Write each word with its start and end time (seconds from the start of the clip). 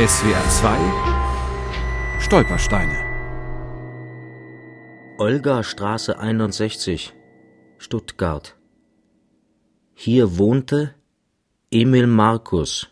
SWR 0.00 0.48
2 0.48 2.20
Stolpersteine. 2.20 2.96
Olga 5.18 5.62
Straße 5.62 6.18
61 6.18 7.12
Stuttgart. 7.76 8.56
Hier 9.92 10.38
wohnte 10.38 10.94
Emil 11.70 12.06
Markus 12.06 12.88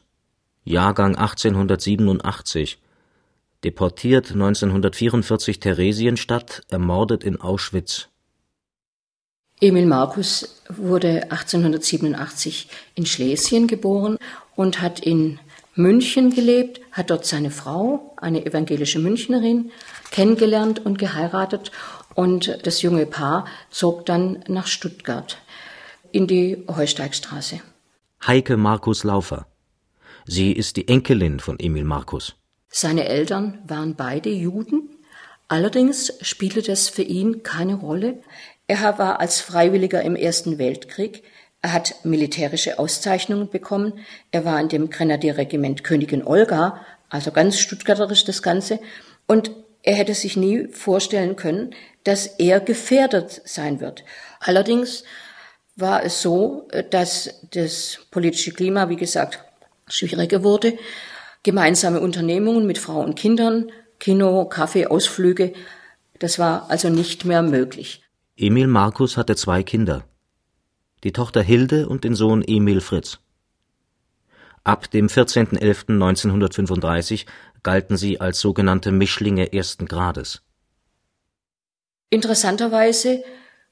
Jahrgang 0.65 1.17
1887 1.17 2.79
deportiert 3.65 4.33
1944 4.33 5.61
Theresienstadt, 5.61 6.61
ermordet 6.69 7.25
in 7.25 7.41
Auschwitz. 7.41 8.11
Emil 9.63 9.87
Markus 9.87 10.61
wurde 10.69 11.23
1887 11.33 12.69
in 12.97 13.07
Schlesien 13.07 13.67
geboren 13.67 14.19
und 14.57 14.83
hat 14.83 15.01
in 15.01 15.41
München 15.79 16.35
gelebt, 16.35 16.81
hat 16.91 17.11
dort 17.11 17.25
seine 17.25 17.53
Frau, 17.53 18.13
eine 18.17 18.45
evangelische 18.45 18.99
Münchnerin, 18.99 19.71
kennengelernt 20.11 20.85
und 20.85 20.99
geheiratet 20.99 21.71
und 22.15 22.59
das 22.65 22.83
junge 22.83 23.07
Paar 23.07 23.47
zog 23.71 24.05
dann 24.05 24.43
nach 24.49 24.67
Stuttgart 24.67 25.39
in 26.11 26.27
die 26.27 26.65
Heusteigstraße. 26.69 27.61
Heike 28.27 28.57
Markus 28.57 29.05
Laufer. 29.05 29.47
Sie 30.27 30.51
ist 30.51 30.77
die 30.77 30.89
Enkelin 30.89 31.39
von 31.39 31.61
Emil 31.61 31.85
Markus. 31.85 32.35
Seine 32.69 33.05
Eltern 33.05 33.61
waren 33.69 33.95
beide 33.95 34.31
Juden, 34.31 34.91
allerdings 35.47 36.13
spielte 36.23 36.63
das 36.63 36.89
für 36.89 37.03
ihn 37.03 37.45
keine 37.45 37.77
Rolle. 37.77 38.21
Er 38.67 38.99
war 38.99 39.21
als 39.21 39.41
Freiwilliger 39.41 40.03
im 40.03 40.17
Ersten 40.17 40.59
Weltkrieg, 40.59 41.23
er 41.63 41.73
hat 41.73 42.05
militärische 42.05 42.79
Auszeichnungen 42.79 43.49
bekommen, 43.49 44.01
er 44.31 44.45
war 44.45 44.61
in 44.61 44.69
dem 44.69 44.91
Grenadierregiment 44.91 45.85
Königin 45.85 46.25
Olga, 46.25 46.81
also 47.09 47.33
ganz 47.33 47.59
stuttgarterisch 47.59 48.25
das 48.25 48.43
Ganze, 48.43 48.81
und 49.27 49.51
er 49.83 49.95
hätte 49.95 50.15
sich 50.15 50.37
nie 50.37 50.69
vorstellen 50.69 51.37
können, 51.37 51.75
dass 52.05 52.27
er 52.27 52.61
gefährdet 52.61 53.43
sein 53.45 53.81
wird. 53.81 54.05
Allerdings 54.41 55.05
war 55.77 56.03
es 56.05 56.23
so, 56.23 56.69
dass 56.91 57.41
das 57.53 58.01
politische 58.11 58.53
Klima, 58.53 58.89
wie 58.89 58.97
gesagt, 58.97 59.45
schwieriger 59.87 60.43
wurde 60.43 60.79
gemeinsame 61.43 62.01
Unternehmungen 62.01 62.67
mit 62.67 62.79
Frau 62.79 63.01
und 63.01 63.15
Kindern, 63.15 63.71
Kino, 63.99 64.45
Kaffee, 64.47 64.87
Ausflüge. 64.87 65.53
Das 66.19 66.39
war 66.39 66.69
also 66.69 66.89
nicht 66.89 67.25
mehr 67.25 67.43
möglich. 67.43 68.03
Emil 68.37 68.67
Markus 68.67 69.17
hatte 69.17 69.37
zwei 69.37 69.63
Kinder. 69.63 70.05
Die 71.05 71.13
Tochter 71.13 71.43
Hilde 71.43 71.89
und 71.89 72.05
den 72.05 72.15
Sohn 72.15 72.43
Emil 72.47 72.81
Fritz. 72.81 73.19
Ab 74.65 74.91
dem 74.91 75.07
14.11.1935 75.07 77.27
galten 77.63 77.97
sie 77.97 78.21
als 78.21 78.41
sogenannte 78.41 78.93
Mischlinge 78.93 79.53
ersten 79.53 79.87
Grades. 79.87 80.43
Interessanterweise 82.11 83.23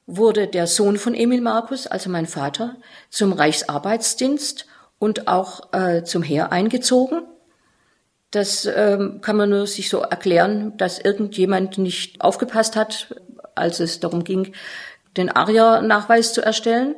wurde 0.07 0.47
der 0.47 0.67
Sohn 0.67 0.99
von 0.99 1.15
Emil 1.15 1.41
Markus, 1.41 1.87
also 1.87 2.11
mein 2.11 2.27
Vater, 2.27 2.77
zum 3.11 3.33
Reichsarbeitsdienst 3.33 4.67
und 4.99 5.29
auch 5.29 5.73
äh, 5.73 6.05
zum 6.05 6.23
Heer 6.23 6.53
eingezogen. 6.53 7.23
Das 8.31 8.67
ähm, 8.67 9.21
kann 9.21 9.37
man 9.37 9.51
nur 9.51 9.67
sich 9.67 9.89
so 9.89 10.01
erklären, 10.01 10.77
dass 10.77 10.99
irgendjemand 10.99 11.79
nicht 11.79 12.21
aufgepasst 12.21 12.77
hat, 12.77 13.15
als 13.55 13.81
es 13.81 14.01
darum 14.01 14.25
ging, 14.25 14.53
den 15.17 15.31
ARIA-Nachweis 15.31 16.33
zu 16.33 16.43
erstellen. 16.43 16.95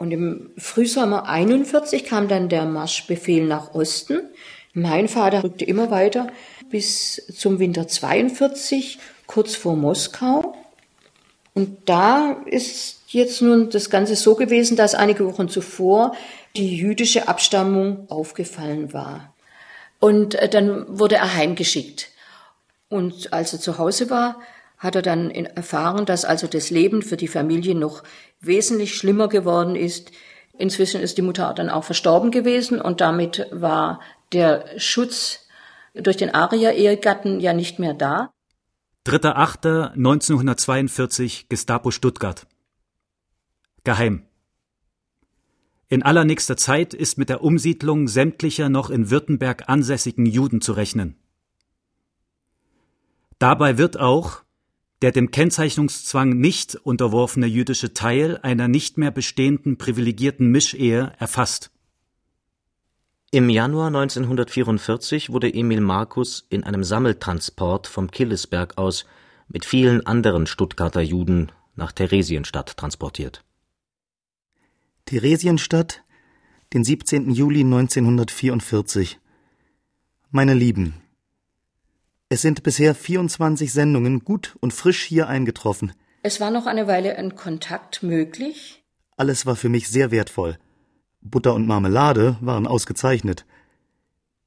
Und 0.00 0.12
im 0.12 0.50
Frühsommer 0.56 1.28
41 1.28 2.04
kam 2.04 2.26
dann 2.26 2.48
der 2.48 2.64
Marschbefehl 2.64 3.44
nach 3.44 3.74
Osten. 3.74 4.22
Mein 4.72 5.08
Vater 5.08 5.44
rückte 5.44 5.66
immer 5.66 5.90
weiter 5.90 6.28
bis 6.70 7.22
zum 7.36 7.58
Winter 7.58 7.86
42, 7.86 8.98
kurz 9.26 9.56
vor 9.56 9.76
Moskau. 9.76 10.56
Und 11.52 11.86
da 11.86 12.38
ist 12.46 13.02
jetzt 13.08 13.42
nun 13.42 13.68
das 13.68 13.90
Ganze 13.90 14.16
so 14.16 14.36
gewesen, 14.36 14.74
dass 14.74 14.94
einige 14.94 15.26
Wochen 15.26 15.50
zuvor 15.50 16.14
die 16.56 16.78
jüdische 16.78 17.28
Abstammung 17.28 18.08
aufgefallen 18.08 18.94
war. 18.94 19.34
Und 19.98 20.34
äh, 20.34 20.48
dann 20.48 20.98
wurde 20.98 21.16
er 21.16 21.34
heimgeschickt. 21.34 22.08
Und 22.88 23.34
als 23.34 23.52
er 23.52 23.60
zu 23.60 23.76
Hause 23.76 24.08
war, 24.08 24.40
hat 24.80 24.96
er 24.96 25.02
dann 25.02 25.30
erfahren, 25.30 26.04
dass 26.06 26.24
also 26.24 26.48
das 26.48 26.70
Leben 26.70 27.02
für 27.02 27.18
die 27.18 27.28
Familie 27.28 27.76
noch 27.76 28.02
wesentlich 28.40 28.96
schlimmer 28.96 29.28
geworden 29.28 29.76
ist. 29.76 30.10
Inzwischen 30.58 31.02
ist 31.02 31.18
die 31.18 31.22
Mutter 31.22 31.52
dann 31.54 31.68
auch 31.68 31.84
verstorben 31.84 32.30
gewesen 32.30 32.80
und 32.80 33.02
damit 33.02 33.46
war 33.52 34.00
der 34.32 34.64
Schutz 34.78 35.40
durch 35.94 36.16
den 36.16 36.32
Aria-Ehegatten 36.34 37.40
ja 37.40 37.52
nicht 37.52 37.78
mehr 37.78 37.92
da. 37.92 38.30
3.8.1942 39.06 41.44
Gestapo 41.50 41.90
Stuttgart. 41.90 42.46
Geheim. 43.84 44.24
In 45.88 46.02
allernächster 46.02 46.56
Zeit 46.56 46.94
ist 46.94 47.18
mit 47.18 47.28
der 47.28 47.42
Umsiedlung 47.42 48.08
sämtlicher 48.08 48.70
noch 48.70 48.88
in 48.88 49.10
Württemberg 49.10 49.68
ansässigen 49.68 50.24
Juden 50.24 50.62
zu 50.62 50.72
rechnen. 50.72 51.16
Dabei 53.38 53.76
wird 53.76 53.98
auch 53.98 54.42
der 55.02 55.12
dem 55.12 55.30
Kennzeichnungszwang 55.30 56.30
nicht 56.30 56.74
unterworfene 56.74 57.46
jüdische 57.46 57.94
Teil 57.94 58.38
einer 58.42 58.68
nicht 58.68 58.98
mehr 58.98 59.10
bestehenden 59.10 59.78
privilegierten 59.78 60.50
Mischehe 60.50 61.12
erfasst. 61.18 61.70
Im 63.30 63.48
Januar 63.48 63.86
1944 63.86 65.30
wurde 65.30 65.52
Emil 65.52 65.80
Markus 65.80 66.46
in 66.48 66.64
einem 66.64 66.84
Sammeltransport 66.84 67.86
vom 67.86 68.10
Killesberg 68.10 68.76
aus 68.76 69.06
mit 69.48 69.64
vielen 69.64 70.04
anderen 70.04 70.46
Stuttgarter 70.46 71.00
Juden 71.00 71.52
nach 71.76 71.92
Theresienstadt 71.92 72.76
transportiert 72.76 73.44
Theresienstadt, 75.10 76.04
den 76.72 76.84
17. 76.84 77.32
Juli 77.32 77.62
1944. 77.62 79.18
Meine 80.30 80.54
Lieben, 80.54 80.94
es 82.32 82.42
sind 82.42 82.62
bisher 82.62 82.94
24 82.94 83.72
Sendungen 83.72 84.24
gut 84.24 84.56
und 84.60 84.72
frisch 84.72 85.02
hier 85.02 85.26
eingetroffen. 85.26 85.92
Es 86.22 86.40
war 86.40 86.52
noch 86.52 86.66
eine 86.66 86.86
Weile 86.86 87.16
ein 87.16 87.34
Kontakt 87.34 88.04
möglich. 88.04 88.84
Alles 89.16 89.46
war 89.46 89.56
für 89.56 89.68
mich 89.68 89.88
sehr 89.88 90.12
wertvoll. 90.12 90.56
Butter 91.20 91.54
und 91.54 91.66
Marmelade 91.66 92.36
waren 92.40 92.68
ausgezeichnet. 92.68 93.46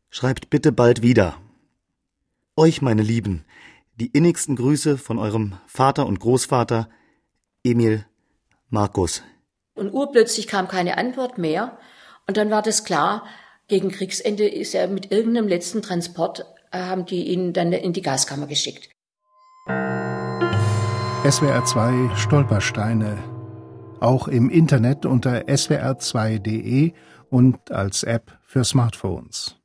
Schreibt 0.09 0.49
bitte 0.49 0.71
bald 0.71 1.01
wieder. 1.01 1.35
Euch, 2.55 2.81
meine 2.81 3.01
Lieben, 3.01 3.43
die 3.99 4.07
innigsten 4.07 4.55
Grüße 4.55 4.97
von 4.97 5.19
eurem 5.19 5.57
Vater 5.67 6.05
und 6.05 6.21
Großvater 6.21 6.87
Emil 7.65 8.05
Markus. 8.69 9.23
Und 9.75 9.91
urplötzlich 9.91 10.47
kam 10.47 10.69
keine 10.69 10.97
Antwort 10.97 11.37
mehr. 11.37 11.77
Und 12.27 12.37
dann 12.37 12.49
war 12.49 12.61
das 12.61 12.85
klar, 12.85 13.25
gegen 13.67 13.91
Kriegsende 13.91 14.47
ist 14.47 14.73
er 14.73 14.87
mit 14.87 15.11
irgendeinem 15.11 15.49
letzten 15.49 15.81
Transport, 15.81 16.45
haben 16.73 17.05
die 17.05 17.31
ihn 17.31 17.53
dann 17.53 17.71
in 17.71 17.93
die 17.93 18.01
Gaskammer 18.01 18.47
geschickt. 18.47 18.89
SWR 21.29 21.63
2 21.63 22.15
Stolpersteine. 22.17 23.17
Auch 23.99 24.27
im 24.27 24.49
Internet 24.49 25.05
unter 25.05 25.43
swr2.de 25.43 26.91
und 27.29 27.71
als 27.71 28.03
App 28.03 28.37
für 28.43 28.65
Smartphones. 28.65 29.62